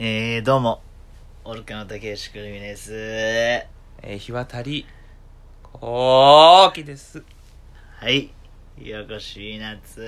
[0.00, 0.80] えー、どうも、
[1.42, 2.92] オルカの竹内くるみです。
[2.94, 4.86] えー、日渡り、
[5.72, 7.24] こうきです。
[7.96, 8.30] はい。
[8.80, 10.00] よこしい夏。
[10.00, 10.06] は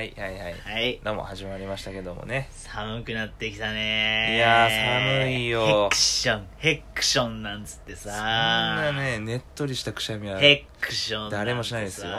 [0.00, 0.54] い、はい、はい。
[0.54, 1.00] はい。
[1.02, 2.48] どうも始まりましたけどもね。
[2.52, 8.12] 寒くなってきたねいやー寒いよヘクション、ヘクションなんつってさ。
[8.12, 11.30] そんなね、ねっとりしたくしゃみは、ヘクション。
[11.30, 12.12] 誰もしないですよ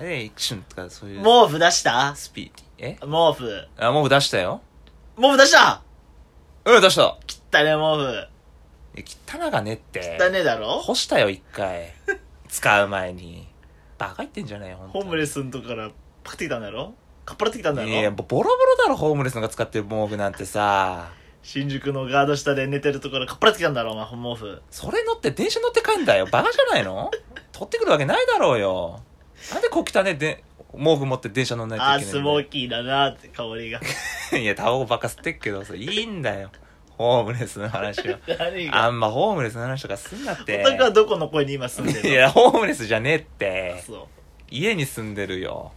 [0.00, 2.14] え、イクションとかそういう、毛布出した？
[2.14, 2.64] スピーティ。
[2.78, 2.98] え？
[3.00, 3.68] 毛布。
[3.76, 4.62] あ、もう出したよ。
[5.16, 5.82] 毛布出した？
[6.64, 7.18] うん、出した。
[7.26, 10.24] 切ったね、毛え、汚がねって布。。
[10.24, 10.80] 汚ねえだろ？
[10.80, 11.92] 干したよ、一回。
[12.48, 13.48] 使う前に。
[13.98, 15.90] バカ言ってんじゃねえよ、ほんとホームレスのとこから
[16.24, 16.94] パクってきたんだろ？
[17.24, 17.88] かっぱらってきたんだろ？
[17.88, 21.12] いや、ボロボロだろ、ホームレスのが使ってる毛布なんてさ。
[21.42, 24.62] 新宿のガード下で寝てるところかっぱらってきたんだろお前、毛布。
[24.70, 26.26] それ乗って電車乗って帰んだよ。
[26.26, 27.10] バカじゃないの？
[27.52, 29.00] 取ってくるわけないだろうよ。
[29.52, 30.44] なんでこう汚ねで、
[30.76, 33.80] 毛布持って電車乗んないといけないんだよスモーキーだなって香りが。
[34.38, 36.50] いや、タバコばっか吸ってっけどさ、いいんだよ。
[36.96, 38.18] ホームレスの話は。
[38.38, 38.84] 何が？
[38.84, 40.62] あんまホームレスの話とかすんなって。
[40.62, 42.10] 男はどこの声に今住んでるの？
[42.14, 43.82] いや、ホームレスじゃねえって。
[43.86, 44.06] そう。
[44.50, 45.72] 家に住んでるよ。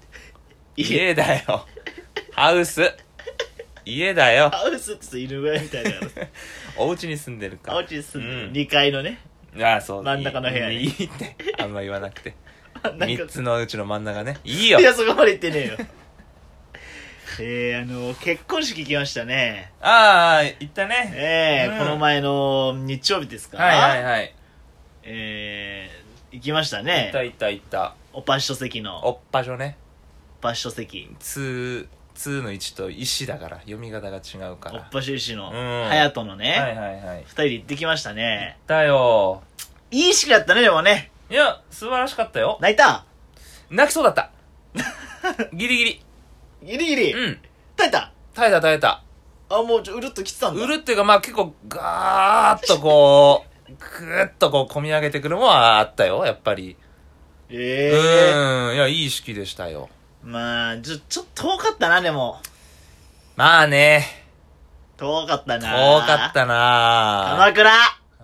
[0.76, 1.66] 家、家だよ。
[2.32, 2.94] ハウス。
[3.86, 4.50] 家だよ。
[4.50, 5.98] ハウスってさ犬小屋みたいなの。
[6.78, 7.78] お家に住んでるから。
[7.78, 8.46] お家に住んでる。
[8.48, 9.20] うん2階のね。
[9.62, 10.04] ああ、そう。
[10.04, 11.36] 真ん中の部屋にいいいいって。
[11.58, 12.34] あんま言わなくて。
[12.84, 14.38] なんか三つのうちの真ん中ね。
[14.44, 14.84] いいよい。
[14.84, 15.88] や、そこまで言ってねえよ。
[17.40, 19.72] えー、あの、結婚式来ましたね。
[19.82, 21.12] ああ、行ったね。
[21.16, 23.58] えーうんこの前の日曜日ですか？
[23.62, 24.34] はいはいはい。
[25.04, 27.24] えー、行きました行ねった。
[27.24, 27.96] 行った行った。
[28.14, 29.78] おパッショ席の、おっぱじょね。
[30.40, 31.10] おパッショ席。
[31.20, 34.76] 2、2の1と石だから、読み方が違うから。
[34.76, 37.18] おっぱしょ石の、うん隼人のね、はいはいはい。
[37.18, 38.58] 行っ二人で行ってきましたね。
[38.68, 39.44] たよ。
[39.92, 41.12] いい式だったね、でもね。
[41.30, 42.58] いや、素晴らしかったよ。
[42.62, 43.06] 泣いた？
[43.70, 44.32] 泣きそうだった。
[45.54, 46.06] ギリギリ。
[46.64, 47.14] ギリギリ？
[47.14, 47.40] うん。
[47.76, 48.12] 耐えた？
[48.36, 49.02] 耐えた耐えた。
[49.50, 50.64] あ、もうちょ、うるっと来てたんだ。
[50.64, 56.78] 売るっていうか、まあ結構ガーッとこう、ぐーっとこう、込み上げてくるもんはあったよ、やっぱり。
[57.50, 58.70] ええー。
[58.70, 58.76] うん。
[58.76, 59.90] いや、いい式でしたよ。
[60.24, 62.40] まあ、ちょ、ちょっと遠かったな、でも。
[63.36, 64.06] まあね、
[64.98, 66.06] 遠かった遠な。
[66.06, 67.72] かったな鎌倉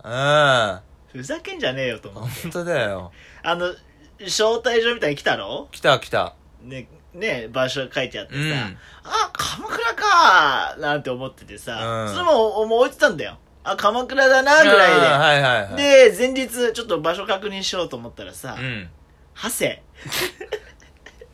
[0.03, 0.80] うん。
[1.12, 2.24] ふざけんじゃねえよと思う。
[2.24, 3.12] 本当だよ。
[3.44, 3.74] あの、
[4.20, 6.36] 招待状みたいに来たろ来た来た。
[6.62, 13.38] ね、ね、場所が書いてあってさ、うんあ、鎌倉かーなんて思っててさ、うんそれも、もう置いてたんだよ。
[13.64, 15.08] あ、鎌倉だな、ぐらいで。
[15.08, 15.76] うんはいはいはい。
[15.76, 18.90] で、前日、ちょっと場所確認しようと思ったらさ、うん。
[19.36, 19.72] 長谷。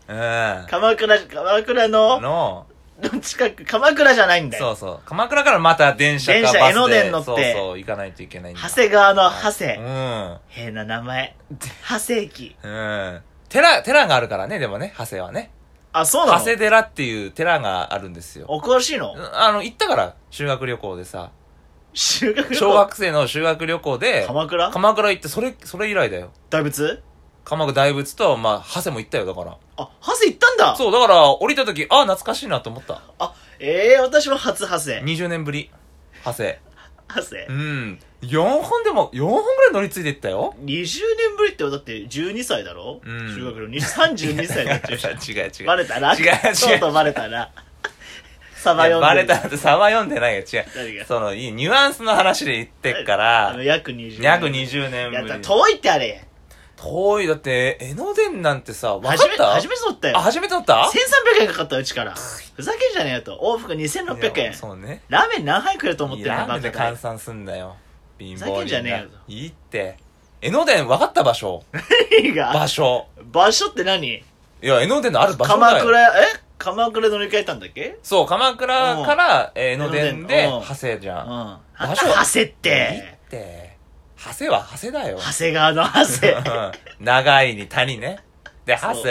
[0.10, 0.68] う ん。
[0.68, 2.67] 鎌倉、鎌倉の
[3.22, 4.76] 近く、鎌倉じゃないんだよ。
[4.76, 5.00] そうそう。
[5.06, 6.60] 鎌倉からまた電車かバスで。
[6.60, 8.62] 電車江ノ電乗ってそうそう、行かないといけないんだ。
[8.62, 9.74] 長谷川の長谷。
[9.78, 10.38] うん。
[10.48, 11.36] 変な名前。
[11.88, 12.56] 長谷駅。
[12.64, 13.22] うん。
[13.50, 15.52] 寺、寺があるからね、でもね、長谷はね。
[15.94, 16.40] あ、そうなの？
[16.40, 18.46] 長谷寺っていう寺があるんですよ。
[18.50, 19.16] お詳しいの？
[19.34, 21.32] あの、行ったから、修学旅行でさ。
[21.94, 22.56] 修学旅行？
[22.56, 24.70] 小学生の修学旅行で、鎌倉？
[24.72, 26.32] 鎌倉行って、それ、それ以来だよ。
[26.50, 27.02] 大仏？
[27.48, 29.56] 鎌倉大仏と、まあ、長谷も行ったよ、だから。
[29.78, 30.76] あ、長谷行ったんだ？
[30.76, 33.02] そう、だから、降りた時、あ、懐かしいなと思った。
[33.20, 35.16] あ、ええー、私も初長谷。
[35.18, 35.70] 20年ぶり。
[36.26, 36.56] 長谷。
[37.08, 37.52] 長谷う。
[37.54, 38.00] ん。
[38.24, 40.56] 4本でも、4本ぐらい乗り継いでったよ。
[40.60, 43.00] 20年ぶりってだって12歳だろ？
[43.06, 45.14] うん修学旅行32歳になっちゃ うじゃん。
[45.14, 45.66] 違う違う。
[45.68, 46.14] バレたな？
[46.16, 47.50] 違う違うとうとうバレたな。
[48.56, 50.42] サバいや読んでるバレたって差は読んでないよ。
[50.42, 50.66] 違う。
[50.76, 51.06] 何が？
[51.06, 53.18] その、いい、ニュアンスの話で言ってっかあ
[53.52, 54.22] らの、、約20年。
[54.22, 55.40] 約20年やった。
[55.40, 56.27] 遠いってあれ。
[56.78, 60.18] 遠い、だって、江ノ電なんてさ、わかっ初め、た初めて取ったよ。
[60.18, 60.90] あ、初めて乗った
[61.40, 62.14] ？1300円かかったうちから。
[62.14, 63.40] ふざけんじゃねえよと。
[63.42, 64.54] 往復2600いや円。
[64.54, 65.02] そうね。
[65.10, 67.76] ラーメン何杯食えると思ってるのいいラーメンで換算すんだよ。
[68.20, 69.10] 貧ふざけんじゃねえよ。
[69.28, 69.98] いいって。
[70.42, 71.64] 江ノ電分かった場所。
[72.12, 72.54] 何が？
[72.54, 73.08] 場所。
[73.32, 74.08] 場所って何？
[74.08, 74.24] い
[74.62, 75.78] や、江ノ電のある場所だよ。
[75.80, 76.26] 鎌倉、え？
[76.60, 77.98] 鎌倉乗り換えたんだっけ？
[78.04, 81.24] そう、鎌倉から、えー江ノ電で、長谷じゃ。
[81.24, 81.60] うんん。
[81.90, 83.18] 場所場所長谷っいいて。
[83.28, 83.67] って。
[84.18, 85.18] 長谷は長谷だよ。
[85.20, 86.34] 長谷川の長谷。
[86.34, 86.40] う
[87.04, 88.20] ん長いに谷ね。
[88.66, 89.04] で、長谷。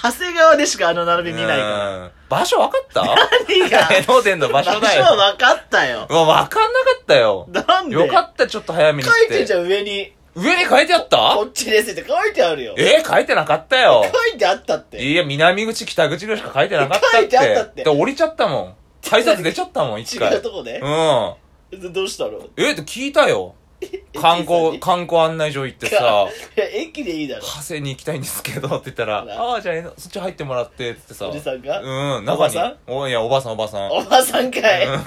[0.00, 1.96] 長谷川でしかあの並び見ないから。
[1.98, 3.02] うん場所分かった？
[3.04, 3.88] 何が？
[3.92, 5.02] 江ノ電の場所だよ。
[5.04, 6.06] 場所は分かったよ。
[6.08, 7.46] うわ、分かんなかったよ。
[7.50, 7.94] なんで？
[7.96, 9.14] よかった、ちょっと早めに書。
[9.24, 10.14] いてんじゃん、上に。
[10.34, 11.16] 上に書いてあった？
[11.36, 12.74] こっちですって書いてあるよ。
[12.78, 14.02] えー書いてなかったよ。
[14.30, 15.04] 書いてあったって。
[15.04, 17.16] いや、南口、北口ぐらいしか書いてなかったって。
[17.18, 18.74] 書いてあったってで、降りちゃったもん。
[19.06, 20.34] 改札出ちゃったもん、一違回。
[20.36, 20.78] うとこで？
[20.78, 21.34] うん。
[21.82, 22.38] でどうしたの？
[22.56, 23.54] えって聞いたよ。
[24.20, 27.42] 観光、観光案内所行ってさ、いや、駅でいいだろ。
[27.42, 31.28] 長谷に行きたいんですけどって言ったら、あらああ、じゃあそっち入ってもらって、ってさ。
[31.28, 32.32] おじさんがうん、中に。
[32.32, 33.90] おばさんおいや、おばさん、おばさん。
[33.90, 34.86] おばさんかい。
[34.86, 35.02] うん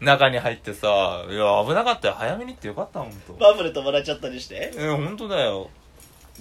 [0.00, 2.14] 中に入ってさ、いや、危なかったよ。
[2.14, 3.34] 早めに行ってよかった、ほんと。
[3.34, 4.72] バブルともらっちゃったりして。
[4.76, 5.70] え、ほんとだよ。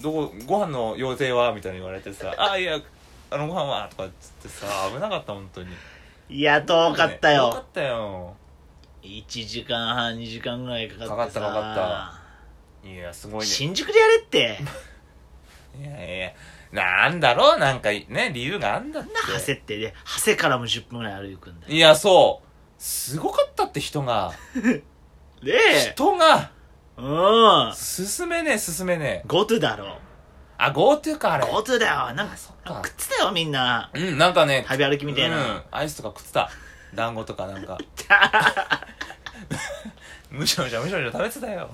[0.01, 2.79] どこ、ご飯の予定はみたいに言われてさ、あ、いや、
[3.29, 5.67] あのご飯はとかっつってさ、危なかった、ほんとに。
[6.29, 7.65] いや、遠かったよかよっ。
[7.73, 8.35] たよ。
[9.05, 11.09] 1時間半2時間ぐらいかかってさ。
[11.11, 12.21] かかったかか
[12.83, 13.45] いやすごいね。
[13.45, 14.59] 新宿でやれって。
[15.79, 16.31] いやいや
[16.71, 19.13] なんだろうなんかね理由があんだって。
[19.13, 19.77] なんだ長谷って。
[19.77, 21.73] で長谷からも10分ぐらい歩くんだよ。
[21.73, 22.47] いやそう。
[22.77, 24.33] すごかったって人が。
[25.43, 26.51] で人が。
[26.97, 27.73] うん。
[27.75, 29.27] 進めねえ進めねえ。
[29.27, 29.99] GoTo だろ
[30.57, 31.43] あ GoTo かあれ。
[31.45, 32.13] GoTo だよ。
[32.13, 32.81] なんかあそっか。
[32.83, 33.89] 食ってたよみんな。
[33.93, 36.49] うんなんかね食べ歩きみたいな、うん、アイスとか食ってた。
[36.95, 37.77] 団子とかなんか
[40.35, 41.69] むしゃむしゃむしゃむしゃ食べてたよ。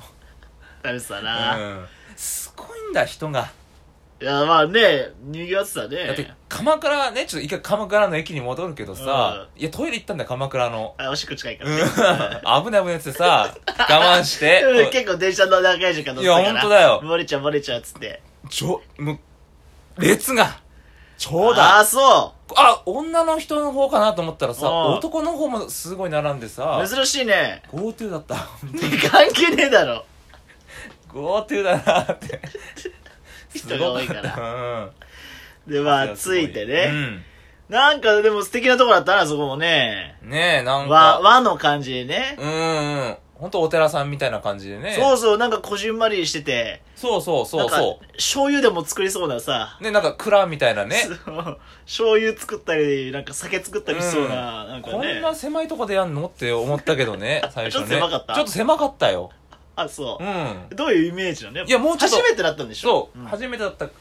[0.83, 1.85] 食べてたな、うん。
[2.15, 3.51] すごいんだ人が。
[4.21, 6.05] いやまあね賑わってたね。
[6.05, 10.93] だって鎌倉ねちょっと一回鎌倉の駅に戻るけどさ、いやトイレ行ったんだよ鎌倉の。
[10.99, 11.77] あおしっこ近いかうん。
[11.77, 14.61] らね、危ない危ないってさ我慢して。
[14.63, 14.91] うん。
[14.91, 16.43] 結構電車の長い時間乗ってたから。
[16.43, 17.01] いやほんとだよ。
[17.03, 18.21] 漏れちゃう漏れちゃうっつって。
[18.49, 19.13] ちょも
[19.97, 20.59] う列が。
[21.17, 24.73] 長あ蛇あそあ女の人の方かなと思ったらさうん。
[24.95, 27.63] 男の方もすごい並んでさう珍しいね。
[27.71, 28.35] GoTo だった。
[29.09, 30.05] 関係ねえだろ。
[31.09, 32.41] GoTo だなって。
[33.53, 34.21] 人が多いから。
[34.21, 34.89] ら
[35.67, 37.23] でまあついてね、
[37.69, 40.17] なんかでも素敵なとこだったなそこもね。
[40.23, 41.19] うんねえなん和か。
[41.21, 42.53] 和の感じでね、うんう
[43.09, 44.95] んほんとお寺さんみたいな感じでね。
[44.95, 46.83] そうそうなんかこじんまりしてて。
[46.95, 49.79] そうそうそうそ醤油でも作りそうなさ。
[49.81, 51.01] うねなんか蔵みたいなね。
[51.87, 57.87] 醤油作ったりなんか酒作ったりしそうな、なんかこねんな狭いとこでやんのって思ったけどね 最初ね。
[57.87, 58.35] ちょっと狭かった？
[58.35, 59.31] ちょっと狭かったよ。
[59.75, 60.23] あそう。
[60.23, 60.75] う、ん。
[60.75, 61.63] どういうイメージなの？
[61.63, 63.25] いやもうちょっと初めてだったんでしそう、ょん。
[63.25, 63.91] 初めてだったん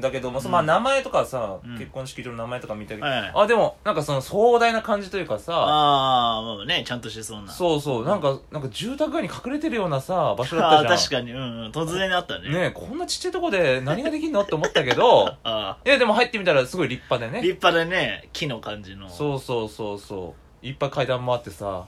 [0.00, 0.52] だけども、そうん。
[0.52, 1.78] まあ名前とかさ、うん。
[1.78, 7.52] 結婚式場の名前とか見たけど、はいあでもなんかその壮大な感じというかさああまあねちゃんとしてそうな。
[7.52, 10.92] そうそうなんかなんか住宅街に隠れてるようなさ場所だったじゃん。
[10.92, 11.32] あー確かに。
[11.32, 12.48] うん、うん、突然あったね。
[12.48, 14.42] ねえこんなちっちゃいとこで何ができんの？
[14.42, 17.46] って思ったけど あいやでも入ってみたらすごい立派であね。
[17.46, 19.08] 立派でね木の感じの。
[19.08, 20.66] そうそうそうそう。
[20.66, 21.84] いっぱい階段もあってさ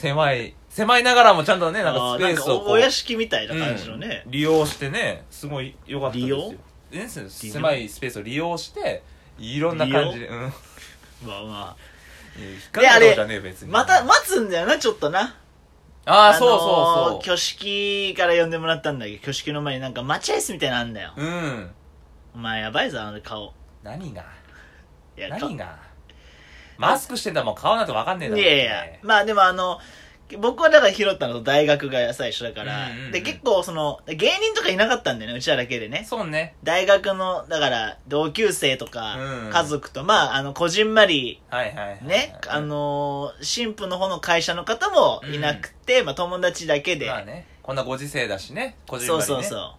[0.00, 4.30] 狭い狭いながらもちゃんとねなんかスペースをこおお屋敷みたいな感じのね、うん。
[4.30, 6.36] 利用してねすごい良かったですよ。
[6.36, 6.54] 利用？
[6.90, 9.02] 狭いスペースを利用して
[9.38, 10.38] いろんな感じでうん。
[11.26, 11.76] まあま
[12.38, 13.70] 引っかかるじゃねえよ別に。
[13.70, 15.36] あまた待つんだよなちょっとな。
[16.06, 16.58] ああ、そうそう
[17.10, 17.18] そう。
[17.18, 19.12] 挙式から呼んでもらったんだけ？
[19.12, 21.12] ど挙式の前になんか待合室みたいなのあんだよ。
[21.16, 21.70] うん。
[22.34, 23.52] お前やばいぞあの顔。
[23.82, 24.24] 何が？
[25.16, 25.78] いや何が？
[26.78, 29.80] マスクしてんだもん顔なんてわかんねえだろいやいやまあでもあの
[30.36, 33.12] 僕はだから拾ったのと大学が最初だから、うんうんうん。
[33.12, 36.04] で結構その芸人とかいなかったんだよねうちらだけでね。
[36.08, 36.54] そうね。
[36.62, 39.50] 大学のだから同級生とかうん。
[39.50, 47.46] 家族と、まああのこじんまりはいはいね、あのー新婦の方の会社の方もいなくて、まあ友達だけで、まあね。
[47.62, 48.76] こんなご時世だしね。
[48.86, 49.74] 個人そうそうそ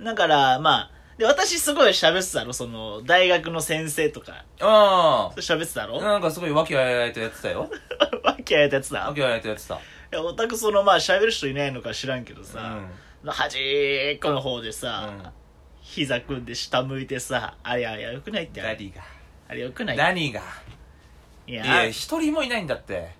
[0.00, 0.04] う。
[0.04, 4.32] だからまあで私すごい喋ってたろその大学の先生とか。
[4.32, 5.30] うあ。
[5.36, 7.68] 喋ってたろ、あなんかすごい和気あいあいとやってたよ
[8.40, 9.74] わけあいたやつだ和気あいあいとやってた。
[9.76, 9.78] い
[10.12, 12.90] やオタクそのまあ喋る人いないのか知らんけどうさ、ん
[13.24, 15.30] 端っこの方でさ、うん。
[15.82, 18.60] 膝組んで下向いてさあれあれよくないって。
[18.60, 19.02] あれ何が。
[19.48, 19.96] あれよくない。
[19.96, 20.40] 何が。
[21.46, 21.64] いや。
[21.64, 23.10] いや一人もいないんだって。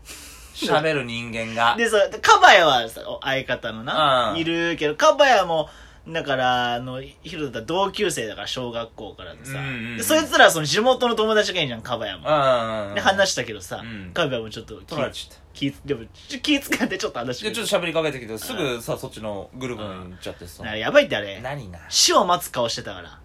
[0.55, 1.77] 喋る人間が。
[1.77, 4.39] でさカバヤはさお相方のな、うん。
[4.39, 5.69] いるけどカバヤも
[6.08, 9.58] だからあのヒロだったら同級生だから小学校からでさ、
[9.97, 12.26] でそいつらはその地元の友達がいいじゃんカバヤも、
[12.88, 14.11] うんで話したけどさ、うん。
[14.12, 14.81] カバヤもちょっと
[15.52, 16.06] 気気でも
[16.43, 17.50] 気使ってちょっと話して。
[17.50, 20.64] でちょっと喋りかけてきてすぐさそっちのグループに行っちゃってさ。
[20.76, 21.40] やばいってあれ。
[21.42, 21.78] 何が？
[21.88, 23.21] 死を待つ顔してたから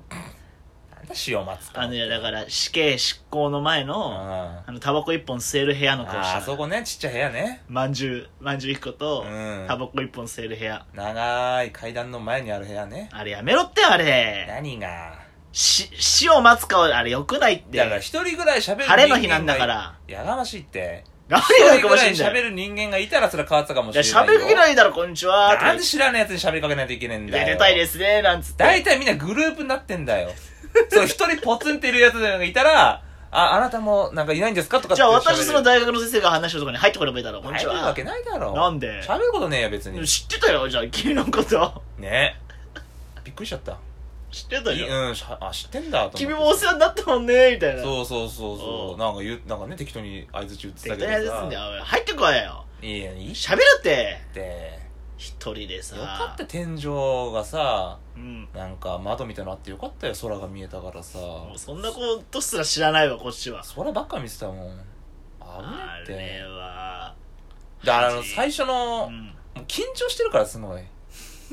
[1.06, 7.64] なんだ塩松かあのいやだから死刑執行の前のああのタバコ一本吸える部屋の顔してあたあそこねちっちゃい部屋ね。
[7.68, 9.66] まんじゅうまんじゅう一個とうん。
[9.68, 10.86] タバコ一本吸える部屋。
[10.94, 13.10] 長い階段の前にある部屋ね。
[13.14, 14.46] あれやめろってあれ。
[14.50, 15.20] 何が？
[15.52, 17.78] し死を待つ顔あれよくないって。
[17.78, 19.98] だから一人ぐらい喋る晴れの日なんだから。
[20.08, 21.06] やがましいって。
[21.28, 22.34] 何一がや人ぐらいかましいんだよ。
[22.34, 24.40] 喋る人間がいたらそれは変わってたかもいやしれないよ。
[24.42, 25.58] 喋る気ないだろこんにちは。
[25.62, 27.46] なんで知らないやつに喋りかけないといけないんだよ。
[27.46, 28.64] 出たいですねなんつって。
[28.64, 30.30] 大体みんなグループになってんだよ
[30.92, 33.02] そう一人ポツンっているやつがいたら
[33.32, 37.74] ああなたもなんかいないんですかとかじゃあ私その大学の先生が話してるとこに入ってこればいいだろこんにちは。
[37.74, 38.54] 入るわけないだろ。
[38.54, 39.02] なんで？
[39.04, 40.08] 喋ることねえよ別に。
[40.08, 41.82] 知ってたよじゃあ君のこと。
[41.98, 42.40] ね。
[43.24, 43.78] びっくりしちゃった。
[44.32, 46.18] 知ってたいようんしゃあ知ってんだと思って。
[46.20, 47.82] 君もお世話になったもんねみたいな。
[47.82, 48.94] そうそうそうそう。
[48.94, 49.00] うん。
[49.00, 51.82] なんか言うなんかね適当に相づち打ってた適当にさつんだよおい。
[51.82, 52.66] 入ってこいよ。
[52.82, 53.32] いやいい。
[53.32, 54.18] っ喋るって。
[54.34, 54.85] て
[55.18, 55.96] 一人でさ。
[55.96, 58.48] よかった天井がさうん。
[58.54, 61.18] なんか窓みたいなのあってよかったよ空が見えたからさ。
[61.20, 63.64] もうそんなことすら知らないわこっちは。
[63.76, 64.56] 空ばっか見てたもん。
[64.58, 64.78] 危ない
[65.42, 66.14] あって。
[66.14, 67.14] れは。
[67.84, 69.34] だからあの最初の、うん。
[69.68, 70.82] 緊張してるからすごい。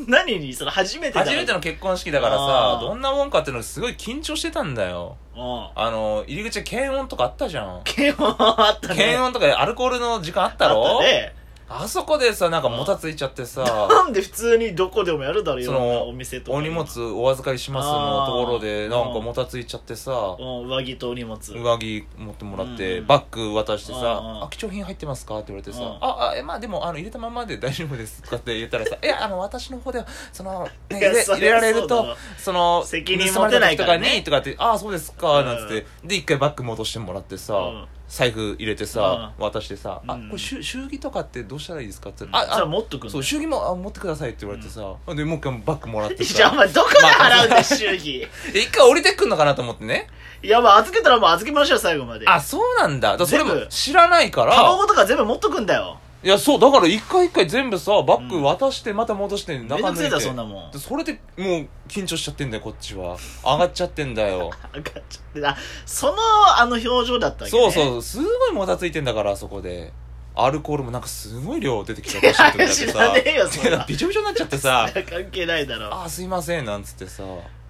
[0.09, 5.19] 何にその初めてだ初めての結婚式だからあさーどんなもんかっていうのすごい緊張してたんだよ。
[5.37, 7.83] うんあの入り口で検温とかあったじゃん。
[7.85, 8.97] 検温あったね。
[8.97, 10.83] 検温とかアルコールの時間あったろ？
[10.83, 11.35] あったね
[11.81, 16.59] あそこでさなんかもたついちゃってさなんで普通にどこでもやるだろいそのお店とか。
[16.59, 20.69] お荷物お預かりしますのところでなんかもたついちゃってさうん。
[20.69, 21.39] 上着とお荷物。
[21.39, 23.07] 上着持ってもらって、うん。
[23.07, 24.09] バッグ渡してさうんう
[24.41, 31.01] ん「あ貴重品入ってますか?」って言われてさ「うんああえまあでもあの入れたままで 大丈夫です」とかって言ったらさ「いやあの私の方ではその、 入
[31.41, 40.29] れられるとその責任持てないとかにとかって「ああそうですか」なんつって、で一回バッグ戻してもらってさ、うん財布入れてさ、渡してさ「あうん。
[40.29, 44.83] これ祝祝儀とかってどうしたらいいですか?」って「あじゃああ持っとくそう祝儀もあ持ってください」って言われてさ、
[45.15, 48.29] でもう一回バッグもらってじゃ あおさ前どこで払うんだよ祝儀。
[48.53, 50.09] で一回降りてくんのかなと思ってね。
[50.43, 52.29] いやまあ預けたらもう預けましょう最後まで。
[52.29, 53.17] あそうなんだ。
[53.17, 54.55] だそれも知らないから。
[54.57, 60.71] カバンとか全部持っとくんだよいや、そう、だから一回一回全部さ、バッグ渡して、また戻して、めんどくせえいてそんなもん。
[60.71, 63.17] でそれでもう緊張しちゃってんだよ、こっちは。
[63.45, 64.51] 上がっちゃってんだよ。
[64.73, 65.47] 上がっちゃって。
[65.47, 66.15] あその
[66.59, 69.93] あの表情だったわけ、ね、そうそう、すごいもたついてんだから、あそこで。
[70.35, 72.33] アルコールもなんかすごい量出てきちゃった
[72.67, 73.85] し、いや知らねえよそんな。
[73.87, 75.93] びちょびちょになっちゃってさ、関係ないだろ。
[75.93, 77.23] あーすいません、なんつってさ、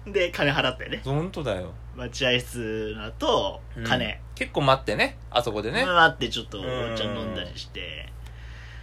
[0.07, 1.01] で金払ってね。
[1.03, 1.73] ほんとだよ。
[1.97, 3.83] 待合室の後うん。
[3.83, 5.85] 金、結構待ってね、あそこでね。
[5.85, 6.63] 待ってちょっとお
[6.95, 8.09] 茶飲んだりして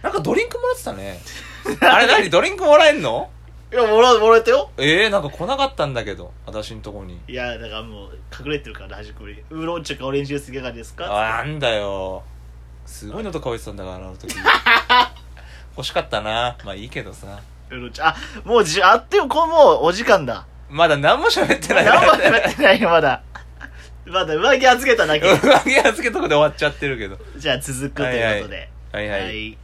[0.01, 1.19] なんかドリンクもらってたね。
[1.81, 2.29] あれ何？
[2.29, 3.29] ドリンクもらえんの？
[3.71, 4.69] いやもらもらえたよ。
[4.77, 7.19] ええー、なんか来なかったんだけど、私んとこに。
[7.27, 9.35] いやだからもう隠れてるから端っこに。
[9.49, 11.05] ウーロン茶かオレンジジュースいかがですか？
[11.39, 12.23] あなんだよ。
[12.85, 14.35] すごい喉乾いてたんだからあの時。
[15.77, 16.57] 欲しかったな。
[16.65, 17.39] まあいいけどさ。
[17.69, 18.07] ウーロン茶。
[18.07, 20.45] あもうじあってよこうもうお時間だ。
[20.69, 21.85] まだ何も喋ってない。
[21.85, 23.21] 何もやってないよまだ。
[24.05, 25.25] まだ上着預けただけ。
[25.31, 27.17] 上着預けとこで終わっちゃってるけど。
[27.37, 28.69] じゃあ続くということで。
[28.91, 29.21] はいはい。
[29.21, 29.57] はい